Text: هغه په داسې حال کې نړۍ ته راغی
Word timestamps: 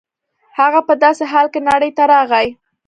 هغه 0.59 0.79
په 0.87 0.93
داسې 1.03 1.23
حال 1.31 1.47
کې 1.53 1.59
نړۍ 1.69 1.91
ته 1.97 2.03
راغی 2.11 2.47